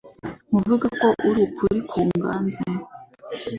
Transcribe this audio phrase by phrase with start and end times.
[0.47, 2.61] nkuvuge uko uri ukuri kuganze,